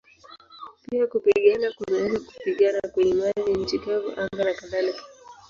[0.85, 5.03] Pia kupigana kunaweza kupigana kwenye maji, nchi kavu, anga nakadhalika.